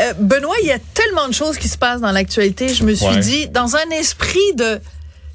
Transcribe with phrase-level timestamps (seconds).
[0.00, 2.68] Euh, Benoît, il y a tellement de choses qui se passent dans l'actualité.
[2.68, 3.18] Je me suis Ouais.
[3.20, 4.80] dit, dans un esprit de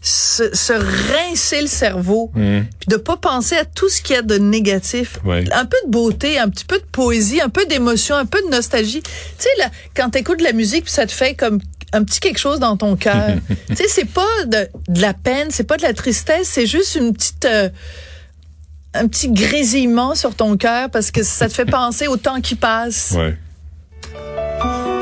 [0.02, 4.22] se, se rincer le cerveau, puis de pas penser à tout ce qu'il y a
[4.22, 5.18] de négatif.
[5.26, 5.44] Ouais.
[5.52, 8.48] Un peu de beauté, un petit peu de poésie, un peu d'émotion, un peu de
[8.50, 9.02] nostalgie.
[9.04, 11.60] Tu sais, là, quand t'écoutes de la musique, puis ça te fait comme
[11.94, 13.36] un petit quelque chose dans ton cœur.
[13.70, 16.96] tu sais, c'est pas de, de la peine, c'est pas de la tristesse, c'est juste
[16.96, 17.46] une petite...
[17.46, 17.70] euh,
[18.94, 22.56] un petit grésillement sur ton cœur parce que ça te fait penser au temps qui
[22.56, 23.14] passe.
[23.16, 23.38] Ouais.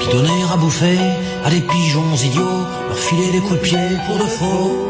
[0.06, 1.00] Puis donner à bouffer
[1.44, 4.90] à des pigeons idiots, leur filer des coups de pied pour de faux.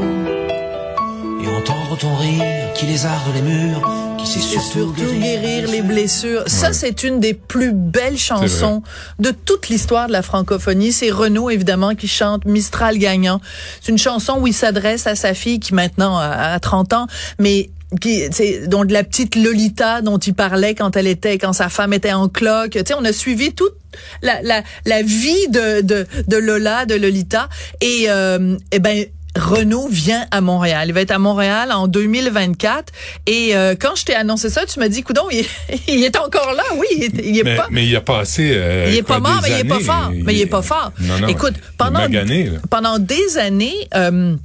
[1.41, 3.81] Et entendre ton rire qui lézarde les murs,
[4.17, 6.43] qui sait surtout, surtout guérir les blessures.
[6.47, 8.83] Ça, c'est une des plus belles chansons
[9.19, 10.91] de toute l'histoire de la francophonie.
[10.91, 13.39] C'est Renaud, évidemment, qui chante Mistral gagnant.
[13.79, 17.07] C'est une chanson où il s'adresse à sa fille qui maintenant a a 30 ans,
[17.39, 17.69] mais
[18.01, 21.93] qui, c'est donc la petite Lolita dont il parlait quand elle était, quand sa femme
[21.93, 22.71] était en cloque.
[22.71, 23.73] Tu sais, on a suivi toute
[24.21, 27.47] la, la, la vie de, de, de Lola, de Lolita.
[27.81, 29.05] Et, euh, eh ben,
[29.37, 30.87] Renault vient à Montréal.
[30.87, 32.93] Il va être à Montréal en 2024.
[33.27, 35.45] Et euh, quand je t'ai annoncé ça, tu m'as dit, coudon, il,
[35.89, 36.63] il est encore là.
[36.77, 37.67] Oui, il est, il est Mais, pas.
[37.69, 38.51] mais il a passé.
[38.55, 40.11] euh, Il est pas mort, mais il est pas fort.
[40.23, 40.91] Mais il est pas fort.
[41.01, 41.27] Non, non.
[41.27, 43.75] Écoute, pendant magané, pendant des années.
[43.93, 44.35] euh,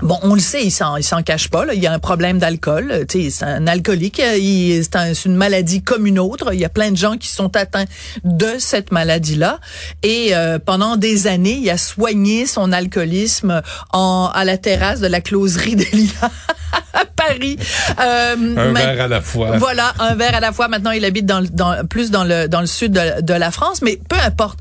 [0.00, 1.64] Bon, on le sait, il s'en, il s'en cache pas.
[1.64, 1.74] Là.
[1.74, 3.04] Il y a un problème d'alcool.
[3.08, 4.20] Tu sais, c'est un alcoolique.
[4.38, 6.52] Il, c'est, un- c'est une maladie comme une autre.
[6.52, 7.84] Il y a plein de gens qui sont atteints
[8.24, 9.60] de cette maladie-là.
[10.02, 13.62] Et euh, pendant des années, il a soigné son alcoolisme
[13.92, 16.30] en, à la terrasse de la closerie des Lilas
[16.94, 17.58] à Paris.
[18.00, 19.56] Euh, Un ma- verre à la fois.
[19.58, 20.66] voilà, un verre à la fois.
[20.68, 23.82] Maintenant, il habite dans, dans plus dans le dans le sud de, de la France,
[23.82, 24.58] mais peu importe.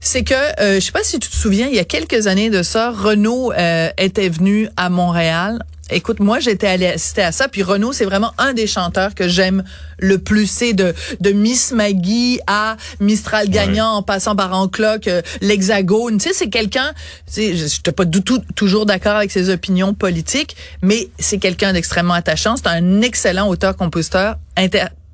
[0.00, 2.48] C'est que euh, je sais pas si tu te souviens, il y a quelques années
[2.48, 5.62] de ça, Renaud euh, était venu à Montréal.
[5.90, 9.28] Écoute, moi j'étais allée assister à ça, puis Renaud c'est vraiment un des chanteurs que
[9.28, 9.62] j'aime
[9.98, 10.46] le plus.
[10.46, 16.16] C'est de de Miss Maggie à Mistral gagnant en passant par Encloc, euh, l'Hexagone.
[16.16, 16.92] Tu sais, c'est quelqu'un.
[17.26, 21.38] tu sais, Je suis pas du tout toujours d'accord avec ses opinions politiques, mais c'est
[21.38, 22.56] quelqu'un d'extrêmement attachant.
[22.56, 24.36] C'est un excellent auteur-compositeur,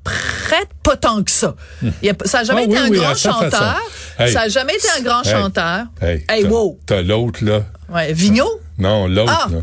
[0.07, 1.55] interprète pas tant que ça.
[2.01, 3.81] Il a- ça a jamais Ah été oui, un grand chanteur.
[4.17, 5.31] Ça a jamais été un grand Hey.
[5.31, 5.83] chanteur.
[6.01, 6.79] Hey, Hey, t'as- wow.
[6.85, 7.61] T'as l'autre, là.
[7.89, 9.51] Ouais, Vigneault, Non, l'autre, Ah.
[9.51, 9.57] là.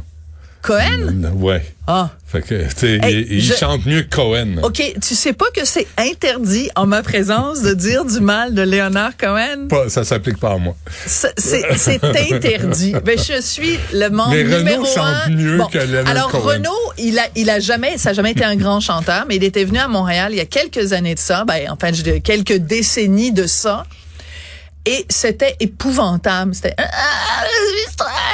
[0.65, 1.31] Cohen?
[1.37, 1.63] Ouais.
[1.87, 2.09] Ah.
[2.27, 4.57] Fait que, tu Hey, il, il je- chante mieux que Cohen.
[4.63, 8.63] OK, tu sais pas que c'est interdit en ma présence de dire du mal de
[8.63, 9.69] Léonard Cohen?
[9.69, 10.75] Pas- ça s'applique pas à moi.
[11.07, 12.95] C'est interdit.
[13.05, 15.31] Ben, je suis le membre Mais Renaud numéro chante un.
[15.31, 16.41] mieux que Leonard Alors Cohen.
[16.43, 19.45] Renaud, il a, il a jamais, ça a jamais été un grand chanteur, mais il
[19.45, 21.91] était venu à Montréal il y a quelques années de ça, ben enfin
[22.23, 23.85] quelques décennies de ça.
[24.87, 26.55] Et c'était épouvantable.
[26.55, 26.85] C'était Ça,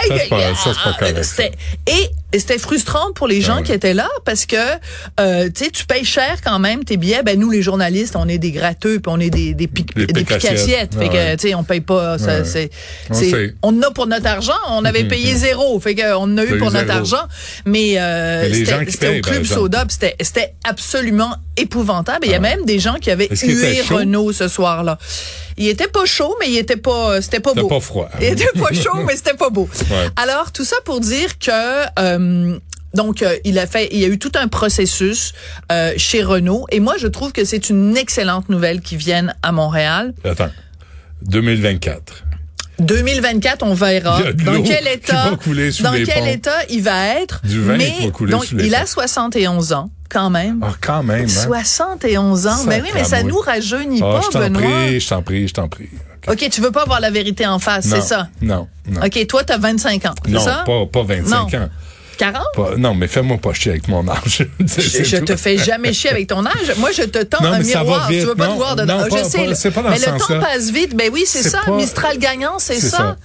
[0.09, 1.53] c'est pas- ça, c'est pas correct, C'était-
[1.87, 4.57] et et c'était frustrant pour les gens qui étaient là parce que
[5.19, 7.23] euh, tu sais tu payes cher quand même tes billets.
[7.23, 10.07] Ben nous les journalistes, on est des gratteux puis on est des des, pic- Des
[10.07, 10.95] des picassiettes.
[10.95, 12.71] Fait que tu sais on paye pas ça c'est
[13.11, 16.23] On c'est on en a pour notre argent, on avait payé zéro, fait que on
[16.23, 17.27] en a eu pour notre argent,
[17.67, 22.27] mais, euh, Mais c'était au club soda, c'était c'était absolument épouvantable.
[22.27, 23.81] Il y a même des gens qui avaient hué?
[23.91, 24.99] Renault ce soir-là.
[25.57, 27.67] Il était pas chaud, mais il était pas c'était pas beau.
[27.69, 28.09] pas froid.
[28.21, 29.69] Il était pas chaud, mais c'était pas beau.
[29.91, 30.09] Ouais.
[30.17, 31.51] Alors tout ça pour dire que
[31.99, 32.19] euh,
[32.95, 35.33] donc euh, il a fait il y a eu tout un processus
[35.71, 39.53] euh, chez Renault et moi je trouve que c'est une excellente nouvelle qui vienne à
[39.53, 40.13] Montréal.
[40.25, 40.51] Attends.
[41.23, 42.25] 2024.
[42.81, 47.43] 2024, on verra dans quel état, dans quel état il va être.
[47.45, 48.87] Du vin mais qui va donc sous les il a ponts.
[48.87, 50.61] 71 ans quand même.
[50.63, 51.29] Ah, quand même, hein?
[51.29, 52.65] 71 ans.
[52.67, 54.63] Mais oui, mais ça nous rajeunit Ah, pas, je Benoît.
[54.63, 55.89] prie, je t'en prie, je t'en prie.
[56.27, 56.33] OK.
[56.33, 58.29] OK, tu veux pas voir la vérité en face, c'est ça?
[58.43, 59.01] Non, non.
[59.05, 61.59] OK, toi, t'as 25 ans, c'est non, pas, pas 25 Non.
[61.59, 61.69] ans.
[62.21, 62.43] 40?
[62.55, 64.47] Pas- non, mais fais-moi pas chier avec mon âge.
[64.61, 66.75] Je, te fais jamais chier avec ton âge.
[66.77, 68.09] Moi, je te tends Non, un miroir.
[68.09, 68.99] Tu veux pas Non, te voir dedans.
[68.99, 69.25] non, Ah, pas-
[69.55, 69.71] sais.
[69.71, 70.95] pas- dans mais le temps passe vite.
[70.95, 71.61] Ben oui, c'est ça.
[71.71, 73.17] Mistral gagnant, c'est ça.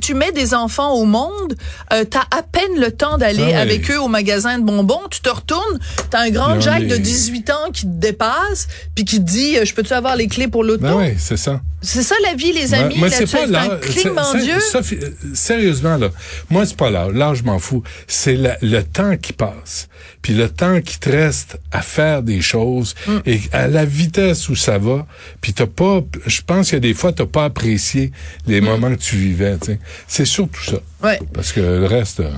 [0.00, 1.56] tu mets des enfants au monde.
[1.92, 3.54] Euh, t'as à peine le temps d'aller oui.
[3.54, 5.00] avec eux au magasin de bonbons.
[5.10, 5.78] Tu te retournes.
[6.10, 9.64] T'as un grand Jack de 18 ans qui te dépasse puis qui te dit, euh,
[9.64, 10.82] je peux-tu avoir les clés pour l'auto?
[10.82, 11.60] Ben oui, c'est ça.
[11.84, 13.00] C'est ça la vie, les amis.
[13.00, 14.60] Là, c'est tu- pas.
[14.60, 16.08] Sophie, euh, Sérieusement, là.
[16.48, 17.12] Moi, c'est pas l'âge.
[17.12, 17.82] L'âge, je m'en fous.
[18.06, 19.88] C'est le temps qui passe,
[20.22, 23.18] puis le temps qui te reste à faire des choses Mm.
[23.26, 25.06] et à la vitesse où ça va,
[25.40, 28.12] puis t'as pas, je pense qu'il y a des fois t'as pas apprécié
[28.46, 28.64] les Mm.
[28.64, 29.56] moments que tu vivais.
[29.58, 29.78] tu sais.
[30.06, 31.18] C'est surtout ça, Ouais.
[31.34, 32.30] parce que le reste, euh,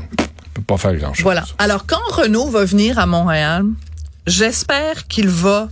[0.54, 1.24] peut pas faire grand chose.
[1.24, 1.44] Voilà.
[1.58, 3.64] Alors, quand Renault va venir à Montréal,
[4.26, 5.68] j'espère qu'il va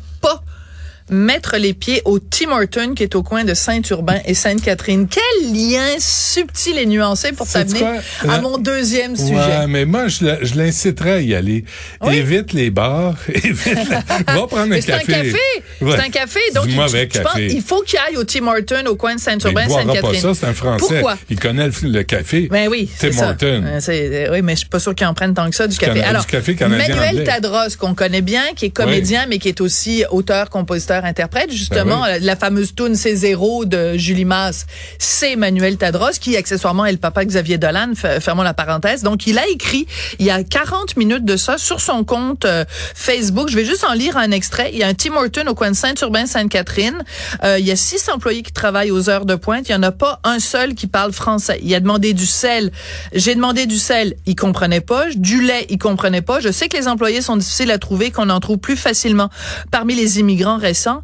[1.10, 5.08] mettre les pieds au Tim Horton qui est au coin de Saint-Urbain et Sainte-Catherine.
[5.08, 9.34] Quel lien subtil et nuancé pour t'amener à La- mon deuxième sujet.
[9.34, 10.24] Ouais, mais moi, je,
[10.56, 11.64] l'inciterais à y aller.
[12.02, 12.16] Oui.
[12.16, 14.00] Évite les bars, évite la...
[14.34, 15.12] Va prendre un Mais c'est un café.
[15.12, 15.38] café.
[15.80, 15.96] Ouais.
[15.96, 16.40] C'est un café.
[16.54, 17.60] Donc, il- café.
[17.66, 20.20] faut qu'il aille au Tim Horton au coin de Mais Saint-Urbain et boira pas Sainte-Catherine.
[20.20, 20.84] ça, c'est un Français.
[20.86, 21.18] Pourquoi?
[21.30, 22.48] Il connaît le, le café.
[22.50, 23.08] Ben oui, Tim.
[23.18, 23.62] Horton.
[23.66, 25.76] Euh, c'est- oui, mais je suis pas sûr qu'ils en prennent tant que ça du
[25.76, 25.98] café.
[26.00, 27.24] Cana- Alors, du café Manuel.
[27.24, 32.02] Tadros, qu'on connaît bien, qui est comédien, mais qui est aussi auteur, compositeur, interprète, justement,
[32.02, 34.66] Ben euh, la fameuse tune C'est zéro de Julie Masse,
[34.98, 39.02] c'est Manuel Tadros, qui accessoirement est le papa Xavier Dolan, fermons la parenthèse.
[39.02, 39.86] Donc, il a écrit,
[40.18, 43.48] il y a 40 minutes de ça, sur son compte euh, Facebook.
[43.48, 44.70] Je vais juste en lire un extrait.
[44.72, 47.02] Il y a un Tim Horton au coin de Saint-Urbain, Sainte-Catherine.
[47.44, 49.68] Euh, il y a six employés qui travaillent aux heures de pointe.
[49.68, 51.58] Il y en a pas un seul qui parle français.
[51.62, 52.70] Il a demandé du sel.
[53.12, 54.14] J'ai demandé du sel.
[54.26, 55.06] Il comprenait pas.
[55.14, 55.66] Du lait.
[55.70, 56.40] Il comprenait pas.
[56.40, 59.30] Je sais que les employés sont difficiles à trouver, qu'on en trouve plus facilement
[59.70, 60.56] parmi les immigrants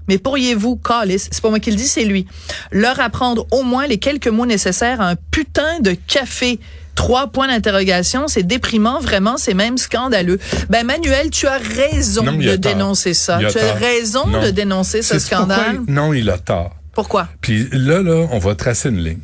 [0.08, 2.26] Mais pourriez-vous, Calis, c'est pas moi qui le dis, c'est lui,
[2.72, 6.58] leur apprendre au moins les quelques mots nécessaires à un putain de café?
[6.94, 10.40] Trois points d'interrogation, c'est déprimant, vraiment, c'est même scandaleux.
[10.68, 13.38] Ben Manuel, tu as raison Non, de dénoncer ça.
[13.38, 14.42] Tu as raison Non.
[14.42, 15.80] de dénoncer ce pourquoi scandale.
[15.86, 16.74] Non, il a tort.
[16.94, 17.28] Pourquoi?
[17.40, 19.20] Puis là, là, on va tracer une ligne.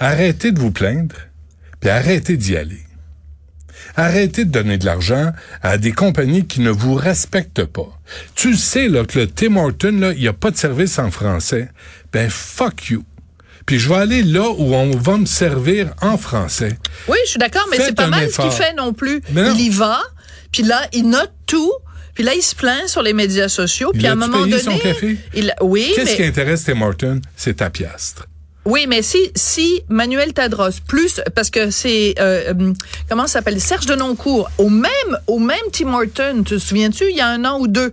[0.00, 1.14] Arrêtez de vous plaindre,
[1.78, 2.80] puis arrêtez d'y aller.
[3.96, 5.32] Arrêtez de donner de l'argent
[5.62, 7.88] à des compagnies qui ne vous respectent pas.
[8.34, 11.10] Tu le sais, là, que le Tim Horton, il n'y a pas de service en
[11.10, 11.68] français.
[12.12, 13.04] Ben, fuck you.
[13.66, 16.78] Puis je vais aller là où on va me servir en français.
[17.08, 19.20] Oui, je suis d'accord, mais c'est pas mal ce qu'il fait non plus.
[19.32, 19.52] Non.
[19.54, 20.00] Il y va,
[20.52, 21.72] puis là, il note tout,
[22.14, 24.78] puis là, il se plaint sur les médias sociaux, puis à un moment donné, son
[24.78, 25.18] café?
[25.34, 27.20] il oui, Qu'est-ce mais qui intéresse Tim Horton?
[27.36, 28.26] C'est ta piastre.
[28.66, 32.72] Oui, mais si si Manuel Tadros plus parce que c'est euh, euh,
[33.08, 34.90] comment ça s'appelle Serge Denoncourt au même
[35.26, 37.92] au même Tim Horton, te souviens-tu, il y a un an ou deux?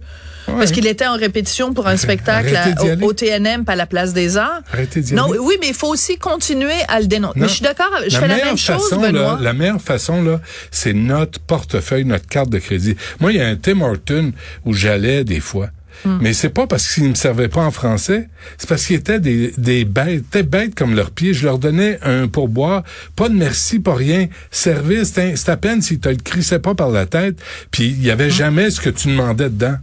[0.49, 0.55] Ouais.
[0.57, 4.11] Parce qu'il était en répétition pour un spectacle à- au, TNM, pas à la Place
[4.11, 4.59] des Arts.
[4.73, 5.39] Arrêtez d'y Non, aller.
[5.39, 7.39] oui, mais il faut aussi continuer à le dénoncer.
[7.39, 9.35] Mais je suis d'accord, je fais la même chose, façon, Benoît.
[9.35, 12.97] Là, la meilleure façon, là, c'est notre portefeuille, notre carte de crédit.
[13.21, 14.33] Moi, il y a un Tim Horton
[14.65, 15.69] où j'allais des fois.
[16.05, 16.19] Hmm.
[16.21, 19.53] Mais c'est pas parce qu'ils me servaient pas en français, c'est parce qu'ils étaient des,
[19.57, 21.33] des bêtes, étaient bêtes comme leurs pieds.
[21.33, 22.83] Je leur donnais un pourboire,
[23.15, 24.27] pas de merci, pas rien.
[24.51, 27.37] Service, c'est à peine s'ils te le crissaient pas par la tête,
[27.71, 29.75] puis il y avait jamais ce que tu demandais dedans.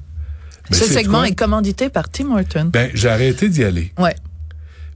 [0.71, 2.71] Ben, Ce segment est commandité par Tim Horton.
[2.73, 3.93] Ben, j'ai arrêté d'y aller.
[3.99, 4.15] Ouais.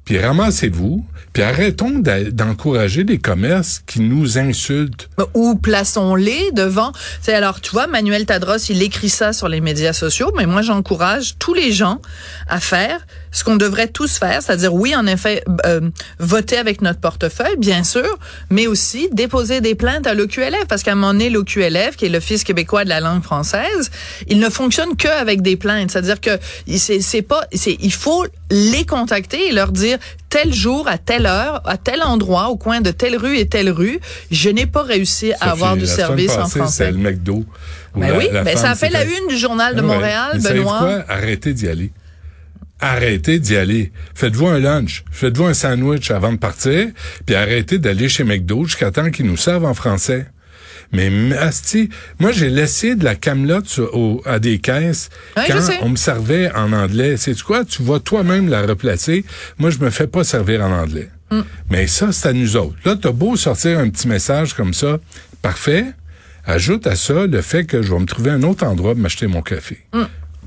[0.04, 5.08] Puis ramassez-vous, puis arrêtons d'encourager les commerces qui nous insultent.
[5.32, 6.92] Ou plaçons-les devant.
[7.22, 10.62] C'est alors, tu vois, Manuel Tadros, il écrit ça sur les médias sociaux, mais moi,
[10.62, 12.00] j'encourage tous les gens
[12.48, 15.80] à faire ce qu'on devrait tous faire, c'est-à-dire, oui, en effet, euh,
[16.20, 20.92] voter avec notre portefeuille, bien sûr, mais aussi déposer des plaintes à l'OQLF, parce qu'à
[20.92, 23.90] un moment donné, l'OQLF, qui est l'Office québécois de la langue française,
[24.28, 26.38] il ne fonctionne que avec des plaintes, c'est-à-dire que
[26.76, 29.98] c'est c'est pas, c'est il faut les contacter et leur dire
[30.30, 33.70] tel jour, à telle heure, à tel endroit, au coin de telle rue et telle
[33.70, 33.98] rue,
[34.30, 36.84] je n'ai pas réussi à Ça avoir du service en français.
[36.86, 37.44] C'est le McDo.
[37.96, 39.86] Ben la- oui, la ben ça a fait la une du journal de ouais.
[39.86, 40.78] Montréal, Benoît.
[40.78, 41.04] quoi?
[41.08, 41.90] Arrêtez d'y aller.
[42.80, 43.92] Arrêtez d'y aller.
[44.14, 45.04] Faites-vous un lunch.
[45.10, 46.88] Faites-vous un sandwich avant de partir,
[47.24, 50.26] puis arrêtez d'aller chez McDo jusqu'à temps qu'ils nous servent en français.
[50.92, 51.88] Mais asti,
[52.20, 53.80] moi j'ai laissé de la camelote
[54.26, 57.16] à des caisses Ouais, quand on me servait en anglais.
[57.16, 57.64] C'est quoi?
[57.64, 59.24] Tu vas toi-même la replacer.
[59.58, 61.08] Moi je me fais pas servir en anglais.
[61.30, 61.40] Mm.
[61.70, 62.76] Mais ça c'est à nous autres.
[62.84, 64.98] Là t'as beau sortir un petit message comme ça,
[65.42, 65.86] parfait.
[66.46, 69.26] Ajoute à ça le fait que je vais me trouver un autre endroit pour m'acheter
[69.26, 69.78] mon café.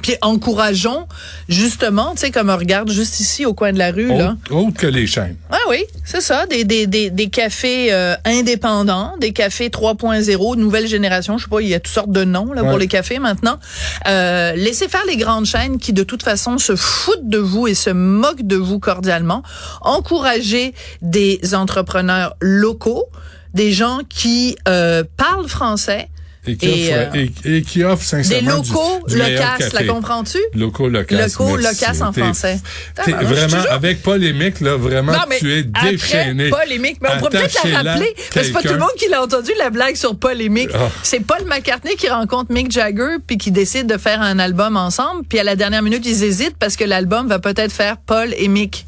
[0.01, 1.07] Puis encourageons
[1.49, 4.35] justement, tu sais, comme on regarde juste ici au coin de la rue, là.
[4.49, 5.35] Autre, autre que les chaînes.
[5.49, 10.87] Ah oui, c'est ça, des, des, des, des cafés euh, indépendants, des cafés 3.0, nouvelle
[10.87, 13.19] génération, je sais pas, il y a toutes sortes de noms là pour les cafés
[13.19, 13.59] maintenant.
[14.07, 17.73] Euh, laissez faire les grandes chaînes qui de toute façon se foutent de vous et
[17.73, 19.43] se moquent de vous cordialement.
[19.81, 23.05] Encouragez des entrepreneurs locaux,
[23.53, 26.09] des gens qui euh, parlent français.
[26.45, 30.37] Et qui, Et, offre, euh, et, et qui offre Des sincèrement locaux du, la comprends-tu?
[30.53, 31.37] Locaux locaces.
[31.37, 32.59] Locaux locaces en français.
[33.03, 36.49] T'es Ah, vraiment, avec polémique, là, vraiment, Non, mais tu es après déchaîné.
[36.49, 38.13] polémique, mais on pourrait peut-être la rappeler.
[38.15, 40.69] parce que C'est pas tout le monde qui l'a entendu, la blague sur polémique.
[40.73, 40.89] Ah.
[41.03, 45.23] C'est Paul McCartney qui rencontre Mick Jagger puis qui décide de faire un album ensemble.
[45.27, 48.47] Puis à la dernière minute, ils hésitent parce que l'album va peut-être faire Paul et
[48.47, 48.85] Mick.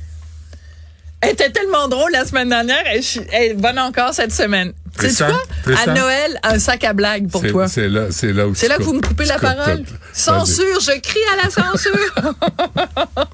[1.21, 2.81] Elle était tellement drôle la semaine dernière.
[2.85, 3.01] Elle,
[3.33, 4.71] elle est bonne encore cette semaine.
[4.99, 5.27] C'est Tristan,
[5.63, 5.75] quoi?
[5.77, 5.93] À?
[5.93, 7.67] Noël, un sac à blagues pour toi.
[7.67, 9.83] C'est là, c'est là où C'est là que vous me coupez la parole.
[10.13, 12.33] Censure, je crie à la censure.